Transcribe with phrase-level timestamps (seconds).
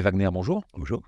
[0.00, 0.64] Wagner, bonjour.
[0.74, 1.02] Bonjour.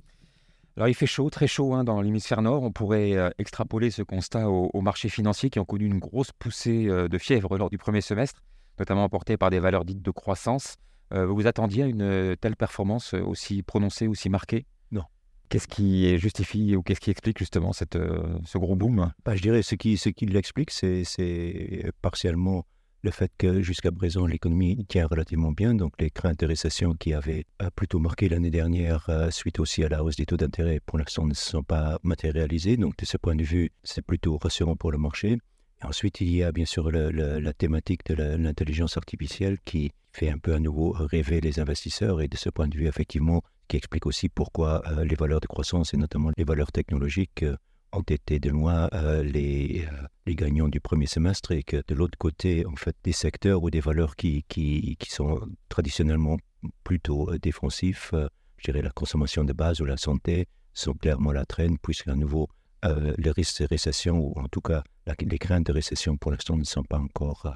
[0.76, 2.62] Alors il fait chaud, très chaud hein, dans l'hémisphère nord.
[2.62, 6.86] On pourrait euh, extrapoler ce constat aux, marchés financiers qui ont connu une grosse poussée
[6.88, 8.42] euh, de fièvre lors du premier semestre,
[8.78, 10.76] notamment emportée par des valeurs dites de croissance.
[11.12, 14.66] Euh, vous vous attendiez à une telle performance aussi prononcée, aussi marquée?
[14.92, 15.02] Non.
[15.48, 17.98] Qu'est-ce qui justifie ou qu'est-ce qui explique justement cette,
[18.44, 19.12] ce gros boom?
[19.24, 22.66] Bah, Je dirais ce qui, ce qui l'explique, c'est partiellement
[23.02, 27.14] le fait que jusqu'à présent l'économie tient relativement bien, donc les craintes de récession qui
[27.14, 30.80] avaient euh, plutôt marqué l'année dernière euh, suite aussi à la hausse des taux d'intérêt
[30.84, 32.76] pour l'instant ne se sont pas matérialisées.
[32.76, 35.38] Donc de ce point de vue, c'est plutôt rassurant pour le marché.
[35.80, 40.38] Et ensuite, il y a bien sûr la thématique de l'intelligence artificielle qui fait un
[40.38, 44.06] peu à nouveau rêver les investisseurs et de ce point de vue, effectivement, qui explique
[44.06, 47.44] aussi pourquoi euh, les valeurs de croissance et notamment les valeurs technologiques
[47.92, 51.94] ont été de loin euh, les, euh, les, gagnants du premier semestre et que de
[51.94, 56.36] l'autre côté, en fait, des secteurs ou des valeurs qui, qui, qui sont traditionnellement
[56.84, 58.12] plutôt euh, défensifs,
[58.56, 62.48] je dirais la consommation de base ou la santé, sont clairement la traîne, puisqu'à nouveau,
[62.84, 64.84] les risques de récession, ou en tout cas
[65.20, 67.52] les craintes de récession pour l'instant ne sont pas encore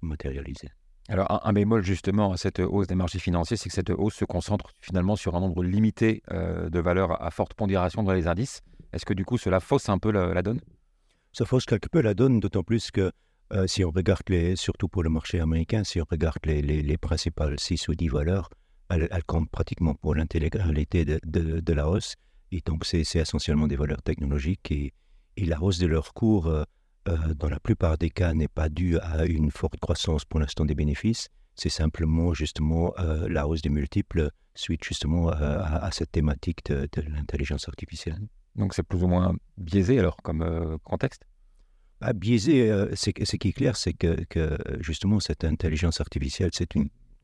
[0.00, 0.70] matérialisées.
[1.08, 4.14] Alors, un, un, bémol justement à cette hausse des marchés financiers, c'est que cette hausse
[4.14, 8.62] se concentre finalement sur un nombre limité de valeurs à forte pondération dans les indices.
[8.92, 10.60] Est-ce que du coup cela fausse un peu la, donne?
[11.32, 13.10] Ça fausse quelque peu la donne, d'autant plus que
[13.52, 16.98] euh, si on regarde, les, surtout pour le marché américain, si on regarde les, les,
[16.98, 18.50] principales 6 ou 10 valeurs,
[18.88, 22.16] elles, comptent pratiquement pour l'intégralité de, la hausse.
[22.50, 24.92] Et donc c'est essentiellement des valeurs technologiques et,
[25.38, 26.64] et la hausse de leur cours, euh,
[27.08, 30.66] euh, dans la plupart des cas, n'est pas due à une forte croissance pour l'instant
[30.66, 31.28] des bénéfices.
[31.54, 32.94] C'est simplement justement
[33.28, 38.26] la hausse des multiples suite justement à, cette thématique de l'intelligence artificielle.
[38.56, 41.24] Donc c'est plus ou moins biaisé alors comme euh, contexte?
[42.00, 44.16] Bah, Biaisé, euh, ce qui est clair, c'est que,
[44.80, 46.68] justement cette intelligence artificielle, c'est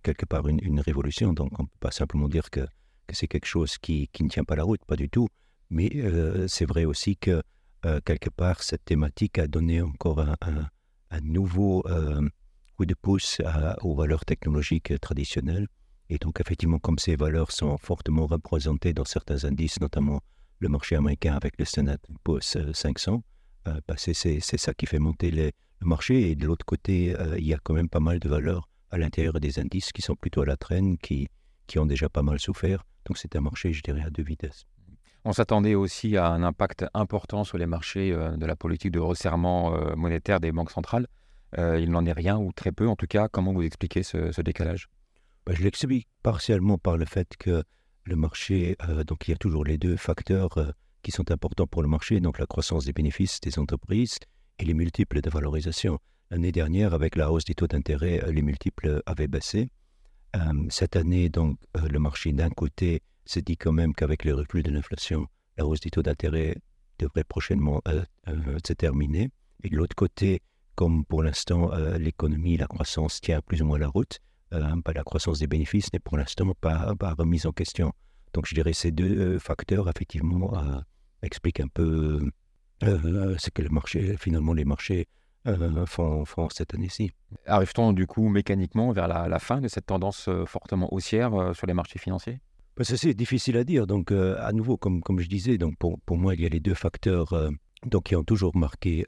[0.02, 1.32] quelque part une, révolution.
[1.32, 2.66] Donc on ne peut pas simplement dire que,
[3.10, 5.28] c'est quelque chose qui, ne tient pas la route, pas du tout.
[5.70, 7.42] Mais euh, c'est vrai aussi que
[8.04, 11.84] quelque part cette thématique a donné encore un, nouveau
[12.76, 13.40] coup de pouce
[13.82, 15.66] aux valeurs technologiques traditionnelles.
[16.10, 20.22] Et donc effectivement, comme ces valeurs sont fortement représentées dans certains indices, notamment
[20.60, 23.22] le marché américain avec le Standard Poor's 500,
[23.68, 26.30] euh, bah, c'est ça qui fait monter le marché.
[26.30, 28.98] Et de l'autre côté, euh, il y a quand même pas mal de valeurs à
[28.98, 31.28] l'intérieur des indices qui sont plutôt à la traîne, qui,
[31.66, 32.84] qui ont déjà pas mal souffert.
[33.06, 34.66] Donc c'est un marché, je dirais, à deux vitesses.
[35.24, 39.00] On s'attendait aussi à un impact important sur les marchés euh, de la politique de
[39.00, 41.06] resserrement monétaire des banques centrales.
[41.56, 43.28] il n'en est rien, ou très peu en tout cas.
[43.28, 44.88] Comment vous expliquez ce, décalage?
[45.44, 47.62] Bah, Je l'explique partiellement par le fait que
[48.08, 51.66] le marché, euh, donc il y a toujours les deux facteurs euh, qui sont importants
[51.66, 54.18] pour le marché, donc la croissance des bénéfices des entreprises
[54.58, 55.98] et les multiples de valorisation.
[56.30, 59.70] L'année dernière, avec la hausse des taux d'intérêt, euh, les multiples avaient baissé.
[60.68, 64.70] cette année, donc, le marché d'un côté se dit quand même qu'avec le recul de
[64.70, 65.26] l'inflation,
[65.56, 66.54] la hausse des taux d'intérêt
[66.98, 67.80] devrait prochainement
[68.66, 69.30] se terminer.
[69.64, 70.42] Et de l'autre côté,
[70.74, 74.20] comme pour l'instant l'économie, la croissance tient plus ou moins la route,
[74.50, 77.92] la croissance des bénéfices n'est pour l'instant pas, pas, remise en question.
[78.32, 80.80] Donc je dirais ces deux euh, facteurs, effectivement, euh,
[81.22, 82.20] expliquent un peu
[82.80, 85.08] ce que le marché, finalement les marchés
[85.86, 87.10] font, font, cette année-ci.
[87.46, 91.98] Arrive-t-on du coup mécaniquement vers la, fin de cette tendance fortement haussière sur les marchés
[91.98, 92.38] financiers?
[92.76, 93.86] Bah, C'est difficile à dire.
[93.88, 96.60] Donc à nouveau, comme, comme je disais, donc pour, pour moi, il y a les
[96.60, 97.34] deux facteurs
[97.84, 99.04] donc, qui ont toujours marqué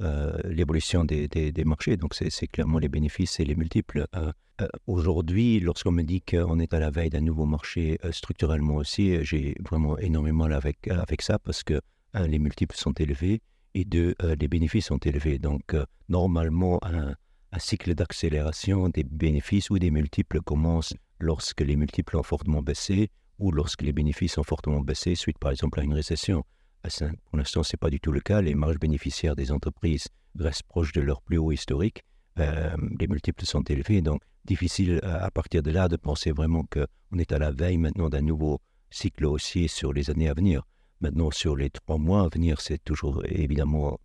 [0.00, 1.96] euh, l'évolution des, des, marchés.
[1.96, 4.06] Donc, c'est clairement les bénéfices et les multiples.
[4.60, 8.76] Euh, euh, aujourd'hui, lorsqu'on me dit qu'on est à la veille d'un nouveau marché structurellement
[8.76, 11.80] aussi, j'ai vraiment énormément avec, avec ça parce que,
[12.12, 13.40] un, les multiples sont élevés
[13.74, 15.38] et deux, les bénéfices sont élevés.
[15.38, 15.74] Donc,
[16.08, 17.14] normalement, un,
[17.50, 23.10] un cycle d'accélération des bénéfices ou des multiples commence lorsque les multiples ont fortement baissé
[23.38, 26.44] ou lorsque les bénéfices ont fortement baissé suite, par exemple, à une récession.
[27.30, 28.40] Pour l'instant, ce n'est pas du tout le cas.
[28.42, 30.06] Les marges bénéficiaires des entreprises
[30.38, 32.04] restent proches de leur plus haut historique.
[32.38, 37.18] Euh, les multiples sont élevés, donc difficile à, partir de là de penser vraiment qu'on
[37.18, 40.62] est à la veille maintenant d'un nouveau cycle haussier sur les années à venir.
[41.00, 43.98] Maintenant, sur les trois mois à venir, c'est toujours évidemment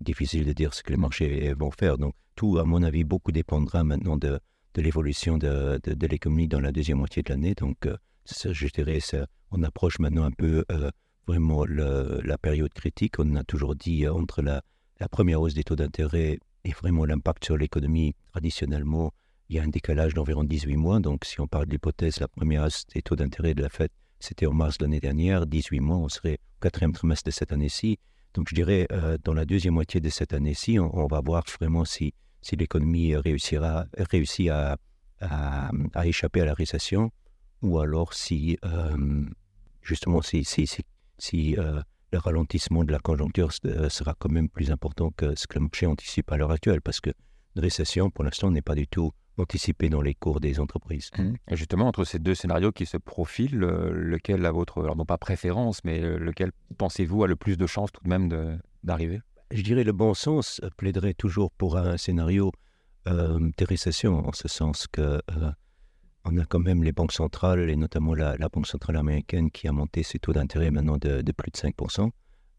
[0.00, 1.98] difficile de dire ce que les marchés vont faire.
[1.98, 4.38] Donc, tout, à mon avis, beaucoup dépendra maintenant de,
[4.74, 7.54] de l'évolution de, de, l'économie dans la deuxième moitié de l'année.
[7.54, 10.90] Donc, euh, je dirais, ça, on approche maintenant un peu euh,
[11.26, 13.18] vraiment la période critique.
[13.18, 14.62] On a toujours dit euh, entre la,
[15.10, 19.12] première hausse des taux d'intérêt et vraiment l'impact sur l'économie, traditionnellement,
[19.48, 21.00] il y a un décalage d'environ 18 mois.
[21.00, 23.90] Donc, si on parle de l'hypothèse, la première hausse des taux d'intérêt de la Fed,
[24.20, 25.46] c'était en mars de l'année dernière.
[25.46, 27.98] 18 mois, on serait au quatrième trimestre de cette année-ci.
[28.34, 31.84] Donc, je dirais, euh, dans la deuxième moitié de cette année-ci, on, va voir vraiment
[31.84, 32.12] si,
[32.52, 34.76] l'économie réussira, réussit à,
[36.04, 37.10] échapper à la récession
[37.62, 38.56] ou alors si,
[39.82, 40.82] justement, si, si, si,
[41.18, 41.56] si
[42.12, 45.86] le ralentissement de la conjoncture sera quand même plus important que ce que le marché
[45.86, 47.10] anticipe à l'heure actuelle, parce que
[47.56, 51.10] une récession, pour l'instant, n'est pas du tout anticipée dans les cours des entreprises.
[51.16, 51.34] Mmh.
[51.50, 55.18] Et justement, entre ces deux scénarios qui se profilent, lequel a votre, alors non pas
[55.18, 59.20] préférence, mais lequel pensez-vous a le plus de chances tout de même d'arriver?
[59.50, 62.52] Je dirais le bon sens plaiderait toujours pour un scénario
[63.06, 65.52] euh, de récession, en ce sens que euh,
[66.24, 69.72] on a quand même les banques centrales, et notamment la, Banque centrale américaine, qui a
[69.72, 72.10] monté ses taux d'intérêt maintenant de, plus de 5%.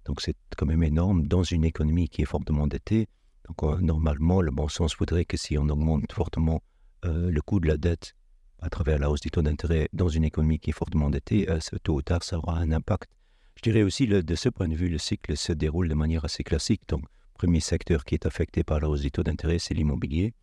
[0.06, 3.08] Donc c'est quand même énorme dans une économie qui est fortement endettée.
[3.48, 6.62] Donc normalement, le bon sens voudrait que si on augmente fortement
[7.06, 8.14] euh, le coût de la dette
[8.62, 11.76] à travers la hausse des taux d'intérêt dans une économie qui est fortement endettée, ce
[11.78, 13.10] tôt ou tard, ça aura un impact.
[13.56, 16.44] Je dirais aussi, de ce point de vue, le cycle se déroule de manière assez
[16.44, 16.82] classique.
[16.88, 17.04] Donc
[17.34, 20.34] premier secteur qui est affecté par la hausse des taux d'intérêt, c'est l'immobilier.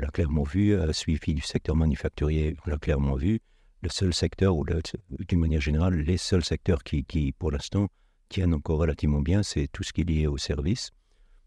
[0.00, 3.40] On l'a clairement vu, euh, suivi du secteur manufacturier, on l'a clairement vu.
[3.82, 7.88] Le seul secteur, ou d'une manière générale, les seuls secteurs qui, pour l'instant,
[8.30, 10.90] tiennent encore relativement bien, c'est tout ce qui est lié aux services.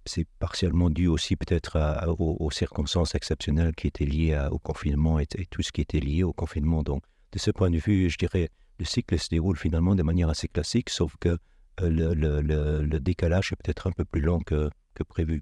[0.05, 1.79] C'est partiellement dû aussi peut-être
[2.19, 6.33] aux, circonstances exceptionnelles qui étaient liées au confinement et, tout ce qui était lié au
[6.33, 6.83] confinement.
[6.83, 10.29] Donc, de ce point de vue, je dirais, le cycle se déroule finalement de manière
[10.29, 11.37] assez classique, sauf que
[11.81, 14.69] euh, le, décalage est peut-être un peu plus long que
[15.07, 15.41] prévu.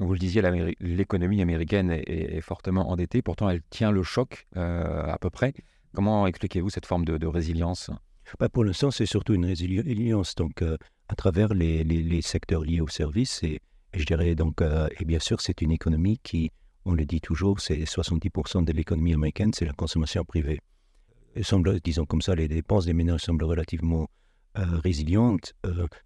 [0.00, 0.42] Vous le disiez,
[0.80, 5.52] l'économie américaine est, fortement endettée, pourtant elle tient le choc euh, à peu près.
[5.94, 7.90] Comment expliquez-vous cette forme de, résilience?
[8.38, 12.88] Bah, Pour l'instant, c'est surtout une résilience donc, euh, à travers les, secteurs liés aux
[12.88, 13.42] services.
[13.42, 13.60] Et,
[13.92, 16.50] je dirais donc, euh, et bien sûr, c'est une économie qui,
[16.86, 20.60] on le dit toujours, c'est 70% de l'économie américaine, c'est la consommation privée.
[21.42, 24.08] Semble, disons comme ça, les dépenses des ménages semblent relativement
[24.54, 25.54] résilientes.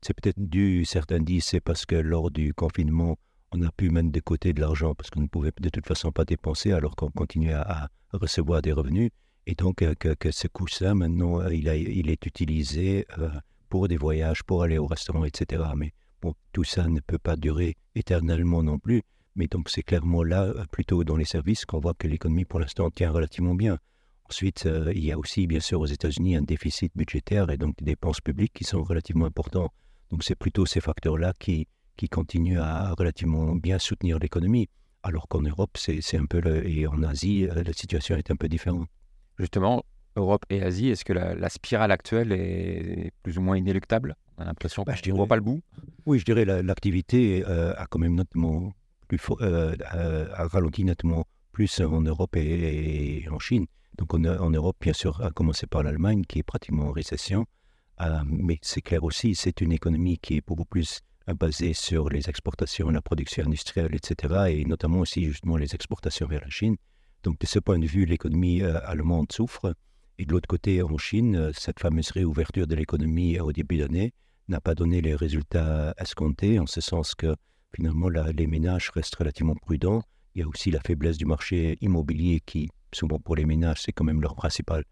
[0.02, 3.16] c'est peut-être dû, certains disent, c'est parce que lors du confinement,
[3.54, 6.10] on a pu mettre de côté de l'argent parce qu'on ne pouvait de toute façon
[6.10, 9.10] pas dépenser alors qu'on continuait à, recevoir des revenus.
[9.46, 13.28] Et donc euh, que, ce coussin, maintenant, euh, il, il est utilisé euh,
[13.68, 15.62] pour des voyages, pour aller au restaurant, etc.
[15.76, 19.02] Mais bon, tout ça ne peut pas durer éternellement non plus.
[19.36, 22.90] Mais donc c'est clairement là, plutôt dans les services, qu'on voit que l'économie pour l'instant
[22.90, 23.78] tient relativement bien.
[24.28, 27.84] Ensuite, il y a aussi, bien sûr, aux États-Unis, un déficit budgétaire et donc des
[27.84, 29.70] dépenses publiques qui sont relativement importants.
[30.10, 31.66] Donc c'est plutôt ces facteurs-là qui,
[31.96, 34.68] qui continue à relativement bien soutenir l'économie,
[35.02, 38.48] alors qu'en Europe, c'est un peu, et en Asie, euh, la situation est un peu
[38.48, 38.88] différente.
[39.38, 39.84] Justement,
[40.16, 44.16] Europe et Asie, est-ce que la, spirale actuelle est plus ou moins inéluctable?
[44.38, 45.62] On a l'impression bah, qu'on ne voit pas le bout
[46.06, 48.72] Oui, je dirais l'activité euh, a quand même nettement
[49.06, 49.76] plus euh,
[50.32, 53.66] a ralenti nettement plus en Europe et, en Chine.
[53.98, 57.46] Donc en, en, Europe, bien sûr, à commencer par l'Allemagne, qui est pratiquement en récession.
[58.26, 61.02] mais c'est clair aussi, c'est une économie qui est beaucoup plus
[61.32, 66.42] basé sur les exportations, la production industrielle, etc., et notamment aussi justement les exportations vers
[66.42, 66.76] la Chine.
[67.22, 69.74] Donc de ce point de vue, l'économie euh, allemande souffre.
[70.18, 73.78] Et de l'autre côté, en Chine, euh, cette fameuse réouverture de l'économie euh, au début
[73.78, 74.12] d'année
[74.48, 77.34] n'a pas donné les résultats escomptés, en ce sens que
[77.74, 80.02] finalement les ménages restent relativement prudents.
[80.34, 83.92] Il y a aussi la faiblesse du marché immobilier qui, souvent pour les ménages, c'est
[83.92, 84.84] quand même leur principal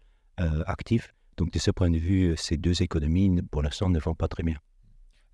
[0.65, 1.13] actif.
[1.37, 4.41] Donc de ce point de vue, ces deux économies, pour l'instant, ne vont pas très
[4.41, 4.57] bien.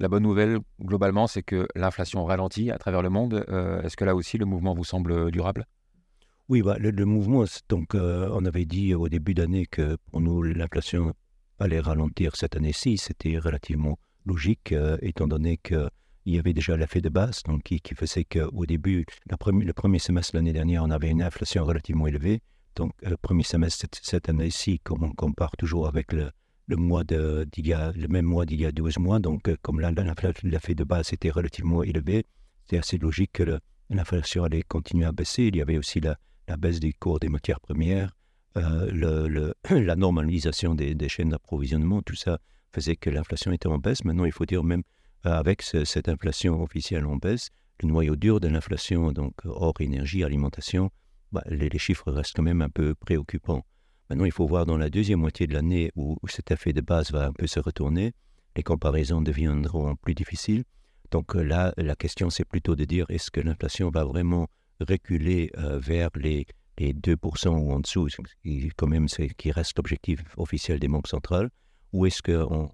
[0.02, 3.46] La bonne nouvelle, globalement, c'est que l'inflation ralentit à travers le monde.
[3.50, 5.66] Euh, est-ce que là aussi, le mouvement vous semble durable?
[6.48, 10.42] Oui, bah, le, mouvement, donc, euh, on avait dit au début d'année que pour nous,
[10.42, 11.14] l'inflation
[11.60, 12.98] allait ralentir cette année-ci.
[12.98, 15.90] C'était relativement logique, euh, étant donné qu'il
[16.26, 20.54] y avait déjà l'effet de base, donc, qui, faisait qu'au début, le premier semestre l'année
[20.54, 22.42] dernière, on avait une inflation relativement élevée.
[22.78, 26.32] Donc, le premier semestre cette année-ci, comme on compare toujours avec le,
[26.70, 29.20] le, mois de, le même mois d'il y a 12 mois.
[29.20, 29.92] Donc, euh, comme là,
[30.44, 32.26] l'effet de base était relativement élevé,
[32.70, 33.60] c'est assez logique que
[33.90, 35.46] l'inflation allait continuer à baisser.
[35.46, 36.18] Il y avait aussi la,
[36.58, 38.16] baisse des cours des matières premières,
[38.58, 42.40] euh, le, la normalisation des, chaînes d'approvisionnement, tout ça
[42.72, 44.06] faisait que l'inflation était en baisse.
[44.06, 44.84] Maintenant, il faut dire même
[45.26, 47.50] euh, avec cette inflation officielle en baisse,
[47.82, 50.92] le noyau dur de l'inflation, donc hors énergie, alimentation,
[51.32, 53.66] bah, les, chiffres restent quand même un peu préoccupants.
[54.10, 57.12] Maintenant, il faut voir dans la deuxième moitié de l'année où, cet effet de base
[57.12, 58.14] va un peu se retourner,
[58.56, 60.64] les comparaisons deviendront plus difficiles.
[61.12, 64.48] Donc euh, là, la question, c'est plutôt de dire est-ce que l'inflation va vraiment
[64.80, 66.46] reculer euh, vers les,
[66.80, 68.08] 2% ou en dessous,
[68.42, 71.50] qui, quand même, qui reste l'objectif officiel des membres centrales,
[71.92, 72.72] ou est-ce qu'on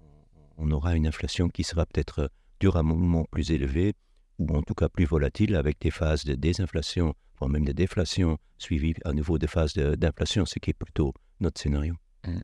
[0.58, 3.94] on aura une inflation qui sera peut-être durablement plus élevée,
[4.38, 8.38] ou en tout cas plus volatile, avec des phases de désinflation, voire même de déflation,
[8.58, 11.94] suivies à nouveau de phases d'inflation, ce qui est plutôt notre scénario.
[12.26, 12.38] Mmh.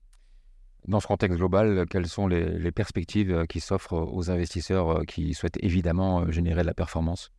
[0.89, 5.33] Dans ce contexte global, quelles sont les, perspectives euh, qui s'offrent aux investisseurs euh, qui
[5.33, 7.31] souhaitent évidemment euh, générer de la performance?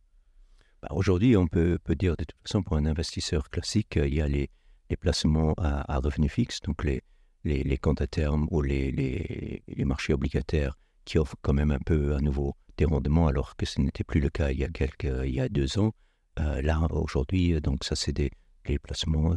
[0.82, 4.22] Bah, Aujourd'hui, on peut, peut, dire de toute façon, pour un investisseur classique, il y
[4.22, 4.48] a les,
[4.88, 7.02] les placements à, à revenus fixes, donc les,
[7.44, 12.14] les, comptes à terme ou les, les, marchés obligataires qui offrent quand même un peu
[12.14, 15.04] à nouveau des rendements alors que ce n'était plus le cas il y a quelques
[15.04, 15.92] il y a deux ans.
[16.36, 18.30] là aujourd'hui, donc ça c'est des
[18.66, 19.36] les placements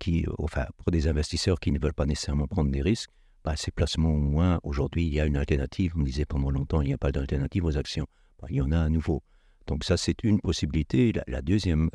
[0.00, 3.10] qui, enfin pour des investisseurs qui ne veulent pas nécessairement prendre des risques,
[3.44, 5.92] bah, ces placements au moins aujourd'hui il y a une alternative.
[5.96, 8.06] On disait pendant longtemps il n'y a pas d'alternative aux actions.
[8.40, 9.22] Bah, il y en a à nouveau.
[9.66, 11.12] Donc ça c'est une possibilité.
[11.28, 11.88] La, deuxième,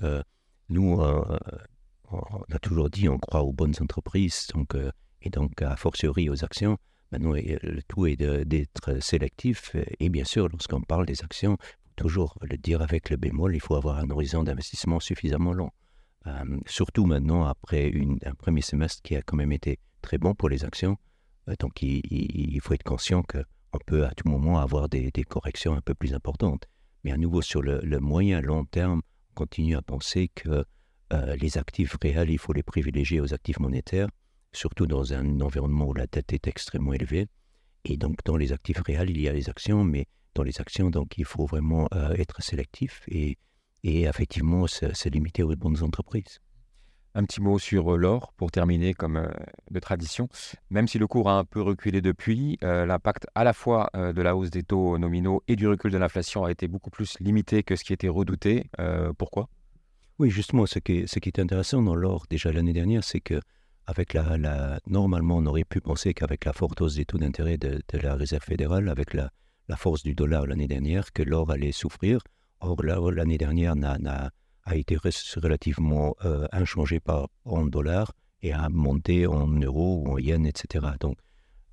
[0.70, 1.02] nous
[2.10, 6.30] on a toujours dit on croit aux bonnes entreprises, donc, euh, et donc a fortiori
[6.30, 6.78] aux actions.
[7.12, 9.76] Maintenant, le tout est d'être sélectif.
[10.00, 11.58] Et bien sûr, lorsqu'on parle des actions,
[11.96, 15.72] toujours le dire avec le bémol, il faut avoir un horizon d'investissement suffisamment long.
[16.28, 17.94] Euh, surtout maintenant, après
[18.26, 20.98] un premier semestre qui a quand même été très bon pour les actions.
[21.48, 25.82] Euh, donc, il, faut être conscient qu'on peut à tout moment avoir des, corrections un
[25.82, 26.68] peu plus importantes.
[27.04, 30.66] Mais à nouveau, sur le, le moyen long terme, on continue à penser que
[31.14, 34.10] euh, les actifs réels, il faut les privilégier aux actifs monétaires,
[34.54, 37.28] surtout dans un environnement où la dette est extrêmement élevée.
[37.86, 40.90] Et donc, dans les actifs réels, il y a les actions, mais dans les actions,
[40.90, 43.38] donc, il faut vraiment euh, être sélectif et,
[43.84, 46.40] et effectivement se, limiter aux bonnes entreprises.
[47.16, 49.32] Un petit mot sur euh, l'or pour terminer comme
[49.72, 50.28] de tradition.
[50.70, 54.36] Même si le cours a un peu reculé depuis, l'impact à la fois de la
[54.36, 57.76] hausse des taux nominaux et du recul de l'inflation a été beaucoup plus limité que
[57.76, 58.70] ce qui était redouté.
[59.18, 59.50] pourquoi?
[60.20, 63.20] Oui, justement, ce qui est, ce qui est intéressant dans l'or déjà l'année dernière, c'est
[63.20, 63.40] que
[63.88, 67.82] avec la, normalement, on aurait pu penser qu'avec la forte hausse des taux d'intérêt de,
[67.94, 69.32] la Réserve fédérale, avec la,
[69.76, 72.20] force du dollar l'année dernière, que l'or allait souffrir.
[72.60, 73.76] Or, l'année dernière
[74.64, 80.18] a été relativement euh, inchangé par, en dollars et a monté en euros ou en
[80.18, 80.86] yens, etc.
[81.00, 81.18] Donc,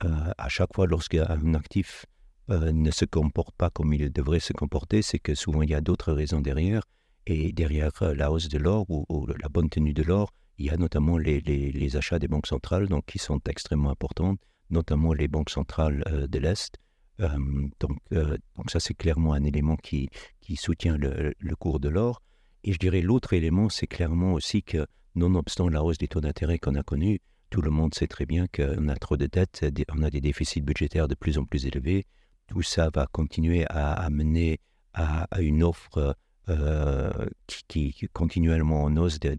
[0.05, 2.07] euh, à chaque fois, lorsqu'un actif
[2.51, 5.75] euh, ne se comporte pas comme il devrait se comporter, c'est que souvent il y
[5.75, 6.83] a d'autres raisons derrière.
[7.27, 10.71] Et derrière euh, la hausse de l'or ou, la bonne tenue de l'or, il y
[10.71, 15.51] a notamment les, achats des banques centrales, donc qui sont extrêmement importantes, notamment les banques
[15.51, 16.77] centrales euh, de l'Est.
[17.21, 17.29] Euh,
[17.81, 20.09] donc, donc, ça, c'est clairement un élément qui,
[20.57, 22.23] soutient le, cours de l'or.
[22.65, 26.59] Et je dirais l'autre élément, c'est clairement aussi que, nonobstant la hausse des taux d'intérêt
[26.59, 27.21] qu'on a connue,
[27.51, 30.63] tout le monde sait très bien qu'on a trop de dettes, on a des déficits
[30.63, 32.07] budgétaires de plus en plus élevés.
[32.49, 34.61] Tout ça va continuer à amener
[34.93, 36.17] à une offre
[36.49, 37.11] euh,
[37.69, 39.37] qui, continuellement en hausse de,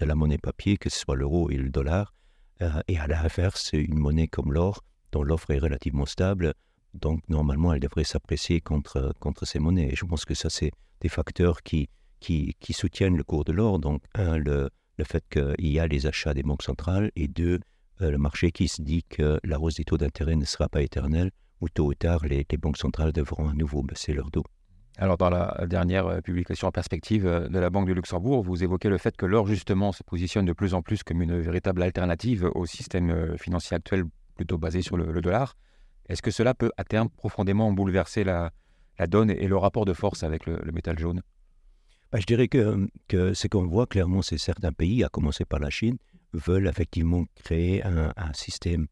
[0.00, 2.14] la monnaie papier, que ce soit l'euro et le dollar,
[2.60, 6.54] euh, et à l'inverse, une monnaie comme l'or, dont l'offre est relativement stable,
[6.94, 9.92] donc normalement elle devrait s'apprécier contre, contre ces monnaies.
[9.92, 11.88] Et je pense que ça, c'est des facteurs qui,
[12.20, 13.78] qui, qui, soutiennent le cours de l'or.
[13.78, 17.60] Donc, un, le, le fait qu'il y a les achats des banques centrales, et deux,
[18.02, 20.82] euh, le marché qui se dit que la hausse des taux d'intérêt ne sera pas
[20.82, 21.30] éternelle,
[21.60, 24.44] ou tôt ou tard, les, les banques centrales devront à nouveau baisser leur dos.
[25.00, 28.64] Alors, dans la dernière euh, publication en perspective euh, de la Banque de Luxembourg, vous
[28.64, 31.84] évoquez le fait que l'or, justement, se positionne de plus en plus comme une véritable
[31.84, 34.02] alternative au système euh, financier actuel,
[34.34, 35.54] plutôt basé sur le, dollar.
[36.08, 38.50] Est-ce que cela peut, à terme, profondément bouleverser la,
[39.06, 41.22] donne et le rapport de force avec le, métal jaune?
[42.10, 45.70] Bah, Je dirais que, ce qu'on voit clairement, c'est certains pays, à commencer par la
[45.70, 45.98] Chine,
[46.32, 48.88] veulent effectivement créer un système,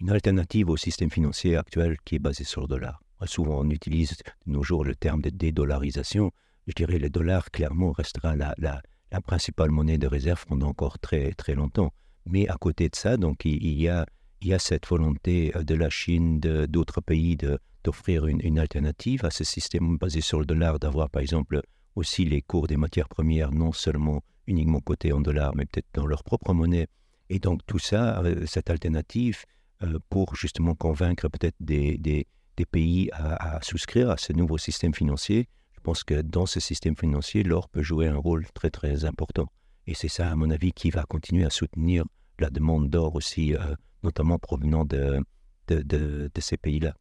[0.00, 3.03] une alternative au système financier actuel qui est basé sur le dollar.
[3.26, 6.32] Souvent, on utilise de nos jours le terme de dédollarisation.
[6.66, 8.82] Je dirais le dollar, clairement, restera la, la,
[9.22, 11.92] principale monnaie de réserve pendant encore très, très longtemps.
[12.26, 14.06] Mais à côté de ça, donc, il, y, a,
[14.40, 17.36] il y a cette volonté euh, de la Chine, d'autres pays
[17.84, 21.62] d'offrir une, une, alternative à ce système basé sur le dollar, d'avoir par exemple
[21.94, 26.06] aussi les cours des matières premières, non seulement uniquement cotés en dollars, mais peut-être dans
[26.06, 26.88] leur propre monnaie.
[27.30, 29.44] Et donc tout ça, euh, cette alternative,
[29.82, 32.26] euh, pour justement convaincre peut-être des,
[32.56, 35.48] des pays à, souscrire à ce nouveau système financier.
[35.74, 39.48] Je pense que dans ce système financier, l'or peut jouer un rôle très très important.
[39.86, 42.04] Et c'est ça, à mon avis, qui va continuer à soutenir
[42.38, 45.20] la demande d'or aussi, euh, notamment provenant de,
[45.68, 46.94] de, de, ces pays-là.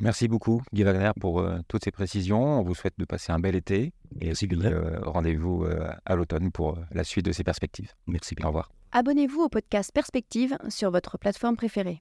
[0.00, 2.60] Merci beaucoup, Guy Wagner, pour euh, toutes ces précisions.
[2.60, 3.92] On vous souhaite de passer un bel été.
[4.20, 5.64] Et aussi, euh, rendez-vous
[6.04, 7.92] à l'automne pour la suite de ces perspectives.
[8.06, 8.46] Merci bien.
[8.46, 8.72] Au revoir.
[8.90, 12.00] Abonnez-vous au podcast Perspective sur votre plateforme préférée.